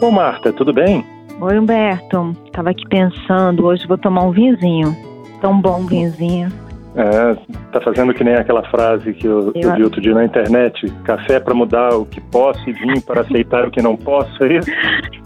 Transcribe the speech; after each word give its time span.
Ô 0.00 0.10
Marta, 0.10 0.52
tudo 0.52 0.72
bem? 0.72 1.04
Oi 1.40 1.58
Humberto, 1.58 2.36
tava 2.52 2.70
aqui 2.70 2.86
pensando, 2.88 3.66
hoje 3.66 3.86
vou 3.86 3.98
tomar 3.98 4.24
um 4.24 4.30
vinhozinho. 4.30 4.96
Tão 5.40 5.60
bom 5.60 5.86
vinhozinho. 5.86 6.48
É, 6.94 7.34
tá 7.72 7.80
fazendo 7.80 8.12
que 8.12 8.22
nem 8.22 8.34
aquela 8.34 8.62
frase 8.64 9.14
que 9.14 9.26
eu, 9.26 9.50
eu... 9.54 9.62
eu 9.62 9.74
vi 9.74 9.82
outro 9.82 10.00
dia 10.00 10.14
na 10.14 10.24
internet: 10.24 10.90
café 11.04 11.40
para 11.40 11.54
mudar 11.54 11.94
o 11.94 12.04
que 12.04 12.20
posso 12.20 12.68
e 12.68 12.72
vinho 12.72 13.00
para 13.00 13.22
aceitar 13.22 13.66
o 13.66 13.70
que 13.70 13.80
não 13.80 13.96
posso, 13.96 14.44
é 14.44 14.58
isso? 14.58 14.70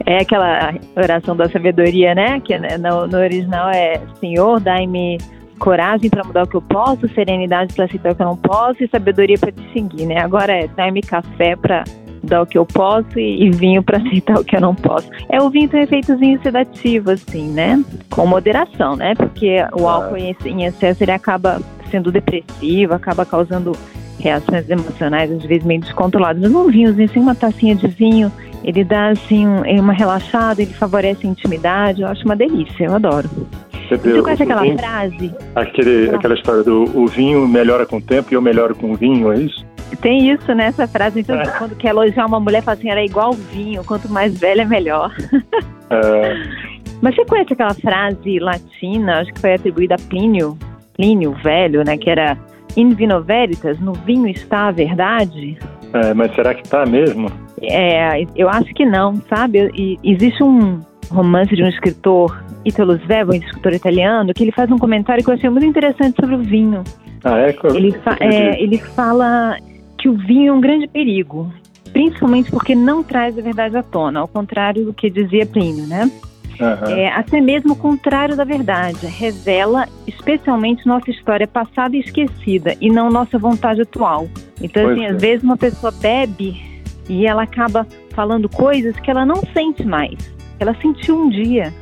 É 0.07 0.19
aquela 0.19 0.73
oração 0.96 1.37
da 1.37 1.48
sabedoria, 1.48 2.14
né? 2.14 2.39
Que 2.41 2.57
né, 2.57 2.79
no, 2.79 3.09
no 3.09 3.19
original 3.19 3.69
é: 3.71 4.01
Senhor, 4.21 4.61
dai-me 4.61 5.19
coragem 5.59 6.09
para 6.09 6.23
mudar 6.23 6.45
o 6.45 6.46
que 6.46 6.57
eu 6.57 6.62
posso, 6.62 7.09
serenidade 7.14 7.75
para 7.75 7.87
aceitar 7.87 8.12
o 8.12 8.14
que 8.14 8.23
eu 8.23 8.27
não 8.27 8.37
posso 8.37 8.85
e 8.85 8.89
sabedoria 8.89 9.37
para 9.37 9.51
distinguir, 9.51 10.07
né? 10.07 10.21
Agora 10.21 10.53
é: 10.53 10.69
dai-me 10.69 11.01
café 11.01 11.57
para 11.57 11.83
dar 12.27 12.43
o 12.43 12.47
que 12.47 12.59
eu 12.59 12.67
posso 12.67 13.19
e, 13.19 13.45
e 13.45 13.51
vinho 13.51 13.83
para 13.83 13.99
aceitar 14.05 14.39
o 14.39 14.45
que 14.45 14.57
eu 14.57 14.61
não 14.61 14.75
posso. 14.75 15.09
É 15.29 15.41
o 15.41 15.49
vinho 15.49 15.69
tem 15.69 15.80
um 15.80 15.84
efeitozinho 15.84 16.41
sedativo, 16.43 17.11
assim, 17.11 17.48
né? 17.48 17.83
Com 18.11 18.27
moderação, 18.27 18.97
né? 18.97 19.15
Porque 19.15 19.57
o 19.73 19.89
álcool 19.89 20.17
em, 20.17 20.37
em 20.45 20.65
excesso 20.65 21.03
ele 21.03 21.12
acaba 21.12 21.61
sendo 21.91 22.11
depressivo, 22.11 22.95
acaba 22.95 23.25
causando 23.25 23.73
reações 24.19 24.69
emocionais 24.69 25.31
às 25.31 25.45
vezes 25.45 25.65
meio 25.65 25.81
descontroladas. 25.81 26.43
Mas 26.43 26.53
um 26.53 26.70
vinhozinho, 26.70 27.09
assim, 27.09 27.20
uma 27.20 27.34
tacinha 27.34 27.75
de 27.75 27.87
vinho, 27.87 28.31
ele 28.65 28.83
dá 28.83 29.09
assim 29.11 29.47
uma 29.47 29.93
relaxada, 29.93 30.62
ele 30.62 30.73
favorece 30.73 31.27
a 31.27 31.31
intimidade, 31.31 32.03
eu 32.03 32.09
acho 32.09 32.25
uma 32.25 32.37
delícia, 32.37 32.84
eu 32.84 32.95
adoro. 32.95 33.29
Você, 33.89 33.97
Você 33.97 34.23
conhece 34.23 34.43
aquela 34.43 34.62
vinho, 34.62 34.79
frase? 34.79 35.34
Aquele, 35.55 36.11
aquela 36.11 36.34
história 36.34 36.65
do 36.65 36.84
o 36.98 37.06
vinho 37.06 37.47
melhora 37.47 37.87
com 37.87 37.98
o 37.98 38.03
tempo 38.03 38.33
e 38.33 38.34
eu 38.34 38.43
melhoro 38.43 38.75
com 38.75 38.91
o 38.91 38.97
vinho, 38.97 39.33
é 39.33 39.39
isso? 39.39 39.65
Tem 40.01 40.31
isso 40.31 40.55
nessa 40.55 40.83
né, 40.83 40.89
frase. 40.89 41.21
Então, 41.21 41.41
é. 41.41 41.47
quando 41.59 41.77
quer 41.77 41.91
elogiar 41.91 42.27
uma 42.27 42.41
mulher, 42.41 42.63
fala 42.63 42.77
assim, 42.77 42.91
ela 42.91 43.01
é 43.01 43.05
igual 43.05 43.33
vinho, 43.33 43.85
quanto 43.85 44.09
mais 44.09 44.39
velha, 44.39 44.65
melhor. 44.65 45.15
É. 45.91 46.67
Mas 47.03 47.15
você 47.15 47.25
conhece 47.27 47.53
aquela 47.53 47.75
frase 47.75 48.39
latina, 48.39 49.20
acho 49.20 49.33
que 49.33 49.41
foi 49.41 49.55
atribuída 49.55 49.97
a 49.97 49.98
Plínio, 49.98 50.59
Plínio 50.95 51.33
Velho, 51.43 51.84
né, 51.84 51.97
que 51.97 52.09
era 52.09 52.39
in 52.77 52.95
vino 52.95 53.23
veritas, 53.23 53.78
no 53.81 53.93
vinho 53.93 54.28
está 54.28 54.69
a 54.69 54.70
verdade? 54.70 55.59
É, 55.93 56.12
mas 56.12 56.34
será 56.34 56.55
que 56.55 56.62
está 56.62 56.84
mesmo? 56.84 57.31
É, 57.62 58.23
eu 58.34 58.48
acho 58.48 58.73
que 58.75 58.84
não, 58.84 59.17
sabe? 59.28 59.71
E, 59.75 59.98
existe 60.05 60.43
um 60.43 60.81
romance 61.11 61.55
de 61.55 61.62
um 61.62 61.69
escritor, 61.69 62.45
Italo 62.65 62.98
Svevo, 63.05 63.33
um 63.33 63.37
escritor 63.37 63.73
italiano, 63.73 64.34
que 64.34 64.45
ele 64.45 64.53
faz 64.53 64.71
um 64.71 64.78
comentário 64.78 65.25
que 65.25 65.31
eu 65.31 65.34
achei 65.34 65.48
muito 65.48 65.67
interessante 65.67 66.17
sobre 66.21 66.34
o 66.34 66.43
vinho. 66.43 66.83
Ah, 67.25 67.39
é? 67.39 67.56
Ele, 67.75 67.93
fa 67.93 68.17
é, 68.21 68.62
ele 68.62 68.78
fala 68.78 69.56
que 70.07 70.09
o 70.09 70.15
vinho 70.15 70.51
é 70.51 70.53
um 70.53 70.61
grande 70.61 70.87
perigo, 70.87 71.53
principalmente 71.93 72.49
porque 72.49 72.77
não 72.77 73.03
traz 73.03 73.37
a 73.37 73.43
verdade 73.43 73.77
à 73.77 73.83
tona, 73.83 74.21
ao 74.21 74.29
contrário 74.29 74.85
do 74.85 74.95
que 74.95 75.11
dizia 75.11 75.45
Plínio, 75.45 75.85
né? 75.85 76.09
Uhum. 76.61 76.97
É, 76.97 77.09
até 77.09 77.41
mesmo 77.41 77.73
o 77.73 77.77
contrário 77.77 78.37
da 78.37 78.45
verdade, 78.45 79.05
revela 79.07 79.89
especialmente 80.07 80.87
nossa 80.87 81.11
história 81.11 81.47
passada 81.47 81.97
e 81.97 82.01
esquecida 82.01 82.77
e 82.81 82.89
não 82.89 83.11
nossa 83.11 83.37
vontade 83.37 83.83
atual. 83.83 84.29
Então, 84.62 84.89
assim, 84.89 85.05
é. 85.05 85.11
às 85.11 85.21
vezes 85.21 85.43
uma 85.43 85.57
pessoa 85.57 85.91
bebe 85.91 86.57
e 87.09 87.27
ela 87.27 87.43
acaba 87.43 87.84
falando 88.11 88.49
coisas 88.49 88.95
que 89.01 89.11
ela 89.11 89.27
não 89.27 89.43
sente 89.53 89.84
mais, 89.84 90.33
ela 90.61 90.75
sentiu 90.81 91.17
um 91.17 91.29
dia. 91.29 91.75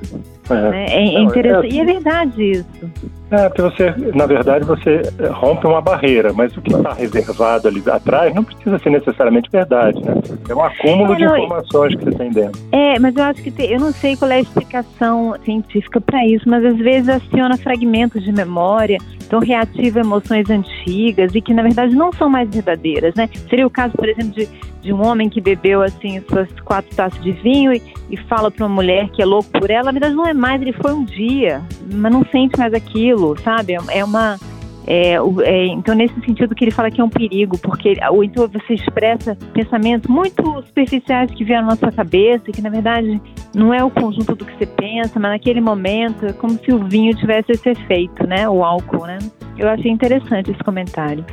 É, 0.51 0.55
né? 0.55 0.87
é, 0.89 1.15
é 1.15 1.21
interessante. 1.21 1.73
É, 1.73 1.77
e 1.77 1.81
é 1.81 1.85
verdade 1.85 2.51
isso. 2.51 2.91
É, 3.31 3.49
porque 3.49 3.63
você, 3.63 3.95
na 4.15 4.27
verdade, 4.27 4.65
você 4.65 5.03
rompe 5.31 5.67
uma 5.67 5.81
barreira, 5.81 6.33
mas 6.33 6.57
o 6.57 6.61
que 6.61 6.73
está 6.73 6.93
reservado 6.93 7.67
ali 7.67 7.83
atrás 7.87 8.35
não 8.35 8.45
precisa 8.45 8.79
ser 8.79 8.91
necessariamente 8.91 9.51
verdade, 9.51 10.01
né? 10.05 10.15
É 10.49 10.55
um 10.55 10.63
acúmulo 10.63 11.15
é, 11.15 11.17
de 11.17 11.25
informações 11.25 11.97
que 11.97 12.05
você 12.05 12.17
tem 12.17 12.31
dentro. 12.31 12.61
É, 12.71 12.99
mas 12.99 13.17
eu 13.17 13.25
acho 13.25 13.43
que 13.43 13.51
tem, 13.51 13.71
eu 13.71 13.81
não 13.81 13.93
sei 13.93 14.17
qual 14.17 14.31
é 14.31 14.37
a 14.37 14.41
explicação 14.41 15.35
científica 15.45 16.01
para 16.01 16.25
isso, 16.27 16.49
mas 16.49 16.65
às 16.65 16.77
vezes 16.77 17.09
aciona 17.09 17.57
fragmentos 17.57 18.23
de 18.23 18.33
memória, 18.33 18.99
então 19.27 19.41
reativa 19.41 20.01
emoções 20.01 20.49
antigas 20.51 21.35
e 21.35 21.41
que 21.41 21.55
na 21.55 21.63
verdade 21.63 21.95
não 21.95 22.13
são 22.13 22.29
mais 22.29 22.49
verdadeiras, 22.51 23.15
né? 23.15 23.29
Seria 23.49 23.67
o 23.67 23.71
caso, 23.71 23.95
por 23.95 24.09
exemplo, 24.09 24.33
de, 24.33 24.49
de 24.85 24.93
um 24.93 25.05
homem 25.05 25.29
que 25.29 25.41
bebeu 25.41 25.83
assim 25.83 26.21
suas 26.29 26.49
quatro 26.61 26.95
taças 26.95 27.21
de 27.23 27.33
vinho 27.33 27.73
e, 27.73 27.83
e 28.11 28.17
fala 28.17 28.51
para 28.51 28.67
uma 28.67 28.75
mulher 28.75 29.09
que 29.11 29.23
é 29.23 29.25
louco 29.25 29.51
por 29.51 29.71
ela, 29.71 29.91
verdade 29.91 30.15
não 30.15 30.27
é 30.27 30.35
mais, 30.35 30.61
ele 30.61 30.75
foi 30.75 30.93
um 30.93 31.05
dia, 31.05 31.63
mas 31.93 32.13
não 32.13 32.25
sente 32.27 32.59
mais 32.59 32.75
aquilo, 32.75 33.37
sabe? 33.41 33.75
É 33.91 34.05
uma 34.05 34.39
é, 34.87 35.15
é, 35.45 35.67
então, 35.69 35.95
nesse 35.95 36.15
sentido 36.21 36.55
que 36.55 36.65
ele 36.65 36.71
fala 36.71 36.91
que 36.91 37.01
é 37.01 37.05
um 37.05 37.09
perigo, 37.09 37.57
porque 37.59 37.97
ou 38.11 38.23
então 38.23 38.47
você 38.47 38.75
expressa 38.75 39.37
pensamentos 39.55 40.09
muito 40.11 40.63
superficiais 40.67 41.31
que 41.31 41.45
vieram 41.45 41.67
na 41.67 41.77
sua 41.77 41.91
cabeça, 41.91 42.53
que 42.53 42.61
na 42.61 42.69
verdade 42.69 43.21
não 43.55 43.73
é 43.73 43.83
o 43.83 43.91
conjunto 43.91 44.35
do 44.35 44.45
que 44.45 44.57
você 44.57 44.67
pensa, 44.67 45.19
mas 45.19 45.33
naquele 45.33 45.61
momento 45.61 46.27
é 46.27 46.33
como 46.33 46.53
se 46.59 46.73
o 46.73 46.85
vinho 46.85 47.17
tivesse 47.17 47.53
esse 47.53 47.71
efeito, 47.71 48.27
né? 48.27 48.49
O 48.49 48.63
álcool, 48.63 49.07
né? 49.07 49.19
Eu 49.57 49.69
achei 49.69 49.91
interessante 49.91 50.51
esse 50.51 50.63
comentário. 50.63 51.25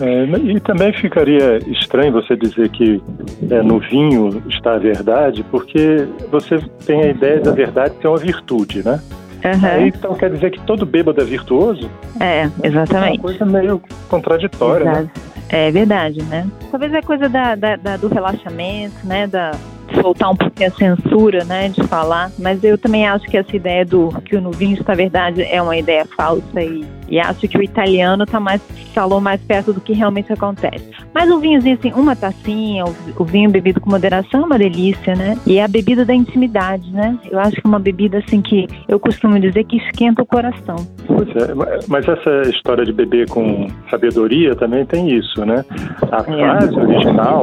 É, 0.00 0.24
e 0.24 0.60
também 0.60 0.92
ficaria 0.92 1.58
estranho 1.66 2.12
você 2.12 2.36
dizer 2.36 2.68
que 2.68 3.02
é, 3.50 3.62
no 3.62 3.80
vinho 3.80 4.42
está 4.48 4.74
a 4.74 4.78
verdade, 4.78 5.44
porque 5.50 6.06
você 6.30 6.58
tem 6.86 7.02
a 7.02 7.08
ideia 7.08 7.40
da 7.40 7.50
verdade 7.50 7.94
ser 8.00 8.06
uma 8.06 8.18
virtude, 8.18 8.84
né? 8.84 9.00
Uhum. 9.44 9.86
então 9.86 10.14
quer 10.14 10.30
dizer 10.30 10.50
que 10.50 10.60
todo 10.62 10.84
bêbado 10.84 11.20
é 11.20 11.24
virtuoso? 11.24 11.88
É, 12.20 12.50
exatamente. 12.62 13.10
É 13.10 13.12
uma 13.12 13.22
coisa 13.22 13.44
meio 13.44 13.80
contraditória, 14.08 14.84
né? 14.84 14.92
Exato. 14.92 15.04
né? 15.06 15.10
É 15.50 15.70
verdade, 15.70 16.22
né? 16.24 16.46
Talvez 16.70 16.92
é 16.92 17.00
coisa 17.00 17.28
da, 17.28 17.54
da, 17.54 17.76
da, 17.76 17.96
do 17.96 18.08
relaxamento, 18.08 18.96
né? 19.04 19.26
Da, 19.26 19.52
soltar 20.02 20.30
um 20.30 20.36
pouquinho 20.36 20.68
a 20.68 20.72
censura, 20.72 21.44
né, 21.44 21.68
de 21.70 21.82
falar, 21.84 22.30
mas 22.38 22.62
eu 22.62 22.76
também 22.76 23.06
acho 23.06 23.24
que 23.26 23.36
essa 23.36 23.56
ideia 23.56 23.86
do 23.86 24.08
que 24.22 24.36
o 24.36 24.50
vinho 24.50 24.78
está 24.78 24.94
verdade 24.94 25.42
é 25.42 25.62
uma 25.62 25.76
ideia 25.76 26.04
falsa 26.04 26.62
e, 26.62 26.84
e 27.08 27.18
acho 27.18 27.48
que 27.48 27.58
o 27.58 27.62
italiano 27.62 28.26
tá 28.26 28.38
mais 28.38 28.60
falou 28.94 29.20
mais 29.20 29.40
perto 29.40 29.72
do 29.72 29.80
que 29.80 29.92
realmente 29.92 30.32
acontece. 30.32 30.90
Mas 31.14 31.30
o 31.30 31.38
vinhozinho 31.38 31.76
assim, 31.78 31.92
uma 31.92 32.16
tacinha, 32.16 32.84
o, 32.84 33.24
vinho 33.24 33.50
bebido 33.50 33.80
com 33.80 33.90
moderação 33.90 34.42
é 34.42 34.44
uma 34.44 34.58
delícia, 34.58 35.14
né? 35.14 35.38
E 35.46 35.58
é 35.58 35.64
a 35.64 35.68
bebida 35.68 36.04
da 36.04 36.14
intimidade, 36.14 36.90
né? 36.92 37.16
Eu 37.30 37.38
acho 37.38 37.52
que 37.52 37.66
é 37.66 37.68
uma 37.68 37.78
bebida 37.78 38.18
assim 38.18 38.42
que 38.42 38.66
eu 38.88 38.98
costumo 38.98 39.38
dizer 39.38 39.64
que 39.64 39.76
esquenta 39.76 40.22
o 40.22 40.26
coração. 40.26 40.76
É, 41.08 41.86
mas 41.86 42.08
essa 42.08 42.50
história 42.50 42.84
de 42.84 42.92
beber 42.92 43.28
com 43.28 43.66
sabedoria 43.90 44.54
também 44.54 44.84
tem 44.84 45.10
isso, 45.10 45.44
né? 45.44 45.64
A 46.10 46.18
é. 46.18 46.22
frase 46.22 46.78
original, 46.78 47.42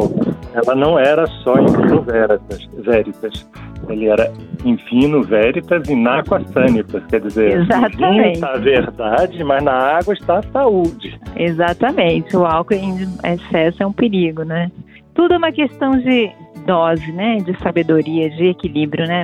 ela 0.53 0.76
não 0.76 1.00
era 1.00 1.26
só 1.44 1.56
em 1.58 1.66
veritas, 2.02 2.68
veritas. 2.78 3.47
Ele 3.90 4.08
era 4.08 4.31
infino 4.63 5.22
veritas 5.22 5.84
e 5.88 6.53
sanitas, 6.53 7.03
quer 7.06 7.22
dizer, 7.22 7.62
Exatamente. 7.62 8.34
está 8.34 8.53
a 8.53 8.58
verdade, 8.58 9.44
mas 9.44 9.63
na 9.63 9.74
água 9.74 10.13
está 10.13 10.40
a 10.40 10.44
saúde. 10.44 11.19
Exatamente, 11.36 12.35
o 12.35 12.46
álcool 12.46 12.74
em 12.74 13.08
excesso 13.24 13.84
é 13.84 13.85
um 13.85 13.94
perigo, 13.94 14.44
né? 14.44 14.72
Tudo 15.14 15.35
é 15.35 15.38
uma 15.38 15.52
questão 15.52 15.91
de 15.91 16.31
dose, 16.66 17.12
né? 17.12 17.38
De 17.38 17.58
sabedoria, 17.59 18.30
de 18.30 18.47
equilíbrio, 18.47 19.08
né? 19.08 19.24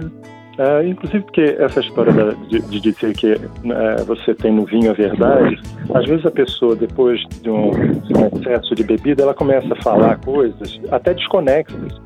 É, 0.57 0.85
inclusive 0.85 1.23
porque 1.23 1.55
essa 1.57 1.79
história 1.79 2.13
de, 2.49 2.59
de, 2.59 2.79
dizer 2.79 3.15
que 3.15 3.31
é, 3.31 4.03
você 4.05 4.35
tem 4.35 4.51
no 4.51 4.65
vinho 4.65 4.91
a 4.91 4.93
verdade, 4.93 5.57
às 5.93 6.05
vezes 6.05 6.25
a 6.25 6.31
pessoa, 6.31 6.75
depois 6.75 7.21
de 7.41 7.49
um, 7.49 7.71
de 7.71 8.13
um, 8.13 8.27
excesso 8.27 8.75
de 8.75 8.83
bebida, 8.83 9.23
ela 9.23 9.33
começa 9.33 9.73
a 9.73 9.81
falar 9.81 10.17
coisas 10.17 10.79
até 10.91 11.13
desconexas. 11.13 11.99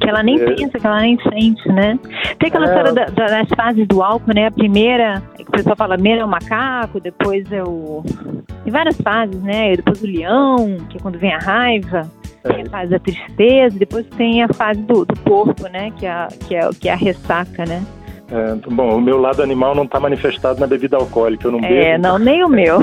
Que 0.00 0.08
ela 0.08 0.22
nem 0.22 0.40
é. 0.40 0.52
pensa, 0.52 0.78
que 0.78 0.86
ela 0.86 1.00
nem 1.00 1.18
sente, 1.20 1.68
né? 1.68 1.98
Tem 2.38 2.48
aquela 2.48 2.66
é. 2.66 2.68
história 2.68 2.92
da, 2.92 3.04
das 3.04 3.48
fases 3.56 3.86
do 3.86 4.02
álcool, 4.02 4.34
né? 4.34 4.46
A 4.46 4.50
primeira, 4.50 5.22
que 5.36 5.42
o 5.42 5.52
pessoal 5.52 5.76
fala, 5.76 5.94
primeiro 5.94 6.22
é 6.22 6.24
o 6.24 6.28
macaco, 6.28 7.00
depois 7.00 7.50
é 7.52 7.62
o... 7.62 8.02
Tem 8.62 8.72
várias 8.72 9.00
fases, 9.00 9.40
né? 9.42 9.76
Depois 9.76 10.02
o 10.02 10.06
leão, 10.06 10.78
que 10.88 10.96
é 10.96 11.00
quando 11.00 11.18
vem 11.18 11.32
a 11.32 11.38
raiva. 11.38 12.02
Tem 12.42 12.62
a 12.62 12.70
fase 12.70 12.90
da 12.90 12.98
tristeza, 12.98 13.78
depois 13.78 14.06
tem 14.16 14.42
a 14.42 14.48
fase 14.48 14.80
do, 14.82 15.04
do 15.04 15.18
corpo, 15.20 15.66
né? 15.68 15.90
Que 15.98 16.06
é, 16.06 16.28
que, 16.46 16.54
é, 16.54 16.70
que 16.78 16.88
é 16.88 16.92
a 16.92 16.96
ressaca, 16.96 17.64
né? 17.64 17.82
É, 18.30 18.54
bom, 18.70 18.96
o 18.96 19.00
meu 19.00 19.20
lado 19.20 19.42
animal 19.42 19.74
não 19.74 19.84
está 19.84 20.00
manifestado 20.00 20.58
na 20.58 20.66
bebida 20.66 20.96
alcoólica, 20.96 21.46
eu 21.46 21.52
não 21.52 21.60
bebo. 21.60 21.74
É, 21.74 21.98
não, 21.98 22.18
nem 22.18 22.42
o 22.42 22.48
meu. 22.48 22.78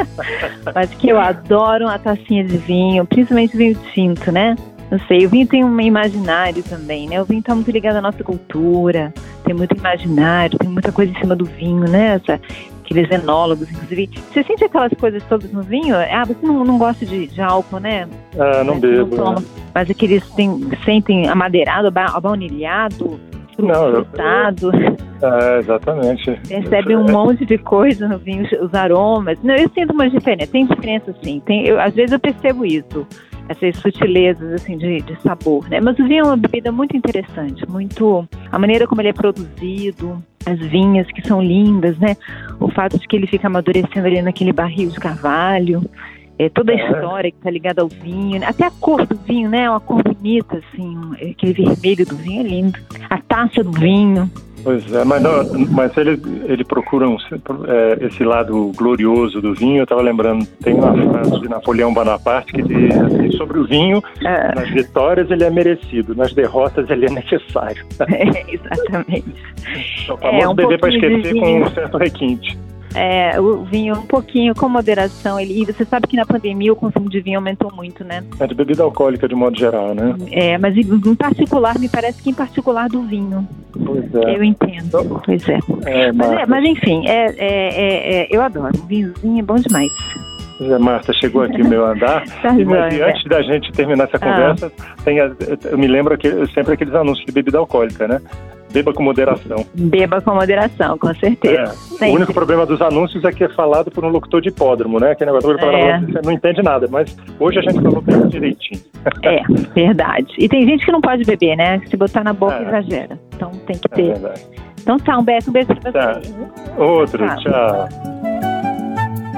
Mas 0.74 0.90
que 0.94 1.08
eu 1.08 1.18
adoro 1.18 1.84
uma 1.84 1.98
tacinha 1.98 2.44
de 2.44 2.56
vinho, 2.58 3.06
principalmente 3.06 3.56
vinho 3.56 3.78
tinto, 3.92 4.32
né? 4.32 4.56
Não 4.94 5.00
sei, 5.08 5.26
o 5.26 5.28
vinho 5.28 5.44
tem 5.44 5.64
um 5.64 5.80
imaginário 5.80 6.62
também, 6.62 7.08
né? 7.08 7.20
O 7.20 7.24
vinho 7.24 7.40
está 7.40 7.52
muito 7.52 7.68
ligado 7.68 7.96
à 7.96 8.00
nossa 8.00 8.22
cultura, 8.22 9.12
tem 9.44 9.52
muito 9.52 9.76
imaginário, 9.76 10.56
tem 10.56 10.70
muita 10.70 10.92
coisa 10.92 11.10
em 11.10 11.16
cima 11.16 11.34
do 11.34 11.44
vinho, 11.44 11.90
né? 11.90 12.20
Essa, 12.22 12.40
aqueles 12.80 13.10
enólogos, 13.10 13.68
inclusive. 13.68 14.08
Você 14.32 14.44
sente 14.44 14.62
aquelas 14.62 14.92
coisas 14.92 15.20
todas 15.24 15.50
no 15.50 15.62
vinho? 15.62 15.96
Ah, 15.96 16.24
você 16.24 16.46
não, 16.46 16.62
não 16.62 16.78
gosta 16.78 17.04
de, 17.04 17.26
de 17.26 17.40
álcool, 17.42 17.80
né? 17.80 18.06
Ah, 18.38 18.62
não 18.62 18.78
bebo. 18.78 19.16
Não 19.16 19.34
né? 19.34 19.44
Mas 19.74 19.90
aqueles 19.90 20.24
tem, 20.30 20.60
sentem 20.84 21.28
amadeirado, 21.28 21.88
abaunilhado, 21.88 23.18
frutado. 23.56 24.70
É, 25.20 25.58
exatamente. 25.58 26.40
Percebe 26.46 26.94
um 26.94 27.10
monte 27.10 27.44
de 27.44 27.58
coisa 27.58 28.06
no 28.06 28.18
vinho, 28.18 28.46
os 28.62 28.72
aromas. 28.72 29.40
Não, 29.42 29.56
eu 29.56 29.68
sinto 29.70 29.92
uma 29.92 30.08
diferença. 30.08 30.52
Tem 30.52 30.64
diferença 30.66 31.12
sim. 31.20 31.42
Tem, 31.44 31.66
eu, 31.66 31.80
às 31.80 31.94
vezes 31.94 32.12
eu 32.12 32.20
percebo 32.20 32.64
isso. 32.64 33.04
Essas 33.48 33.76
sutilezas 33.76 34.52
assim 34.52 34.76
de, 34.76 35.00
de 35.02 35.20
sabor, 35.22 35.68
né? 35.68 35.80
Mas 35.80 35.98
o 35.98 36.04
vinho 36.04 36.24
é 36.24 36.26
uma 36.28 36.36
bebida 36.36 36.72
muito 36.72 36.96
interessante, 36.96 37.68
muito 37.68 38.26
a 38.50 38.58
maneira 38.58 38.86
como 38.86 39.00
ele 39.00 39.08
é 39.08 39.12
produzido, 39.12 40.22
as 40.46 40.58
vinhas 40.58 41.06
que 41.08 41.26
são 41.26 41.42
lindas, 41.42 41.98
né? 41.98 42.16
O 42.60 42.70
fato 42.70 42.98
de 42.98 43.06
que 43.06 43.16
ele 43.16 43.26
fica 43.26 43.46
amadurecendo 43.46 44.06
ali 44.06 44.20
naquele 44.22 44.52
barril 44.52 44.90
de 44.90 44.98
carvalho, 44.98 45.82
é, 46.38 46.48
toda 46.48 46.72
a 46.72 46.74
história 46.74 47.30
que 47.30 47.36
está 47.36 47.50
ligada 47.50 47.82
ao 47.82 47.88
vinho, 47.88 48.40
né? 48.40 48.46
até 48.46 48.66
a 48.66 48.70
cor 48.70 49.06
do 49.06 49.16
vinho, 49.16 49.48
né? 49.48 49.70
Uma 49.70 49.80
cor 49.80 50.02
bonita, 50.02 50.58
assim, 50.58 50.96
aquele 51.14 51.52
vermelho 51.52 52.06
do 52.06 52.16
vinho 52.16 52.40
é 52.40 52.42
lindo. 52.42 52.78
A 53.08 53.18
taça 53.18 53.62
do 53.62 53.72
vinho. 53.72 54.30
Pois 54.64 54.92
é, 54.94 55.04
mas, 55.04 55.22
não, 55.22 55.44
mas 55.70 55.94
ele, 55.98 56.20
ele 56.46 56.64
procura 56.64 57.06
um, 57.06 57.18
é, 57.68 58.06
esse 58.06 58.24
lado 58.24 58.72
glorioso 58.74 59.40
do 59.42 59.54
vinho. 59.54 59.80
Eu 59.80 59.84
estava 59.84 60.00
lembrando, 60.00 60.46
tem 60.62 60.74
uma 60.74 60.94
frase 60.94 61.38
de 61.40 61.48
Napoleão 61.48 61.92
Bonaparte 61.92 62.54
que 62.54 62.62
diz 62.62 62.98
assim, 62.98 63.30
sobre 63.32 63.58
o 63.58 63.66
vinho: 63.66 64.02
é. 64.24 64.54
nas 64.54 64.70
vitórias 64.70 65.30
ele 65.30 65.44
é 65.44 65.50
merecido, 65.50 66.14
nas 66.14 66.32
derrotas 66.32 66.88
ele 66.88 67.06
é 67.06 67.10
necessário. 67.10 67.84
É, 68.14 68.54
exatamente. 68.54 69.34
Famoso 70.06 70.44
é, 70.44 70.48
um 70.48 70.54
beber 70.54 70.78
para 70.78 70.88
esquecer 70.88 71.34
com 71.34 71.62
um 71.62 71.70
certo 71.70 71.98
requinte. 71.98 72.56
É, 72.94 73.40
o 73.40 73.64
vinho 73.64 73.96
um 73.96 74.06
pouquinho 74.06 74.54
com 74.54 74.68
moderação. 74.68 75.38
Ele, 75.38 75.62
e 75.62 75.64
você 75.64 75.84
sabe 75.84 76.06
que 76.06 76.16
na 76.16 76.24
pandemia 76.24 76.72
o 76.72 76.76
consumo 76.76 77.10
de 77.10 77.20
vinho 77.20 77.38
aumentou 77.38 77.72
muito, 77.74 78.04
né? 78.04 78.22
É 78.38 78.46
de 78.46 78.54
bebida 78.54 78.82
alcoólica 78.82 79.28
de 79.28 79.34
modo 79.34 79.58
geral, 79.58 79.94
né? 79.94 80.14
É, 80.30 80.56
mas 80.58 80.76
em 80.76 81.14
particular, 81.14 81.78
me 81.78 81.88
parece 81.88 82.22
que 82.22 82.30
em 82.30 82.34
particular 82.34 82.88
do 82.88 83.02
vinho. 83.02 83.46
Pois 83.72 84.14
é. 84.14 84.36
Eu 84.36 84.44
entendo. 84.44 84.84
Então, 84.86 85.20
pois 85.24 85.48
é. 85.48 85.58
é 85.86 86.12
mas, 86.12 86.32
é, 86.32 86.46
mas, 86.46 86.64
enfim, 86.64 87.06
é, 87.08 87.34
é, 87.36 88.22
é, 88.22 88.28
eu 88.30 88.42
adoro. 88.42 88.72
Vinhozinho 88.86 89.40
é 89.40 89.42
bom 89.42 89.56
demais. 89.56 89.92
Zé 90.62 90.78
Marta, 90.78 91.12
chegou 91.14 91.42
aqui 91.42 91.62
o 91.62 91.68
meu 91.68 91.84
andar. 91.84 92.24
tá 92.40 92.56
e, 92.56 92.64
mas, 92.64 93.00
antes 93.00 93.24
da 93.24 93.42
gente 93.42 93.72
terminar 93.72 94.04
essa 94.04 94.16
ah. 94.16 94.20
conversa, 94.20 94.72
ah. 94.78 95.02
tem 95.04 95.18
eu 95.18 95.78
me 95.78 95.86
lembro 95.86 96.16
sempre 96.54 96.74
aqueles 96.74 96.94
anúncios 96.94 97.26
de 97.26 97.32
bebida 97.32 97.58
alcoólica, 97.58 98.06
né? 98.06 98.20
Beba 98.74 98.92
com 98.92 99.04
moderação. 99.04 99.64
Beba 99.72 100.20
com 100.20 100.34
moderação, 100.34 100.98
com 100.98 101.14
certeza. 101.14 101.76
É. 102.00 102.08
O 102.10 102.14
único 102.14 102.34
problema 102.34 102.66
dos 102.66 102.82
anúncios 102.82 103.24
é 103.24 103.30
que 103.30 103.44
é 103.44 103.48
falado 103.48 103.88
por 103.88 104.04
um 104.04 104.08
locutor 104.08 104.40
de 104.40 104.48
hipódromo, 104.48 104.98
né? 104.98 105.14
Que 105.14 105.24
negócio 105.24 105.56
que 105.56 105.64
é. 105.64 106.00
você 106.00 106.20
não 106.24 106.32
entende 106.32 106.60
nada, 106.60 106.88
mas 106.90 107.16
hoje 107.38 107.60
a 107.60 107.62
gente 107.62 107.80
falou 107.80 108.02
bem 108.02 108.26
direitinho. 108.26 108.80
É, 109.22 109.42
verdade. 109.72 110.34
E 110.38 110.48
tem 110.48 110.66
gente 110.66 110.84
que 110.84 110.90
não 110.90 111.00
pode 111.00 111.22
beber, 111.22 111.56
né? 111.56 111.80
Se 111.86 111.96
botar 111.96 112.24
na 112.24 112.32
boca, 112.32 112.56
é. 112.56 112.62
exagera. 112.66 113.20
Então 113.36 113.52
tem 113.64 113.78
que 113.78 113.86
é 113.92 113.94
ter. 113.94 114.26
É 114.26 114.34
então 114.82 114.98
tá, 114.98 115.18
um 115.18 115.22
beijo, 115.22 115.50
um 115.50 115.52
beijo 115.52 115.68
pra 115.68 115.92
tá. 115.92 116.20
você. 116.20 116.82
Outro, 116.82 117.26
tchau. 117.26 117.38
tchau. 117.38 117.88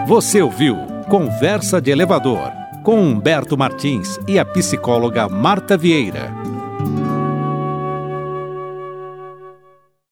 Você 0.06 0.40
ouviu 0.40 0.78
Conversa 1.10 1.80
de 1.80 1.90
Elevador 1.90 2.50
com 2.82 3.00
Humberto 3.00 3.58
Martins 3.58 4.18
e 4.26 4.38
a 4.38 4.44
psicóloga 4.44 5.28
Marta 5.28 5.76
Vieira. 5.76 6.45